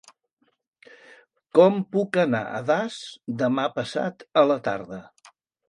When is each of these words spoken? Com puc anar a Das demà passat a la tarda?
Com 1.59 1.77
puc 1.97 2.19
anar 2.23 2.41
a 2.61 2.63
Das 2.71 2.99
demà 3.45 3.69
passat 3.79 4.29
a 4.43 4.47
la 4.53 4.59
tarda? 4.71 5.03